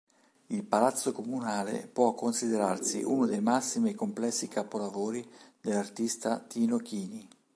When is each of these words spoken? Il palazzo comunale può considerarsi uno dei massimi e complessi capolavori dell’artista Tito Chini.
Il 0.47 0.63
palazzo 0.65 1.11
comunale 1.11 1.87
può 1.87 2.15
considerarsi 2.15 3.03
uno 3.03 3.27
dei 3.27 3.39
massimi 3.39 3.91
e 3.91 3.93
complessi 3.93 4.47
capolavori 4.47 5.23
dell’artista 5.61 6.39
Tito 6.39 6.77
Chini. 6.77 7.27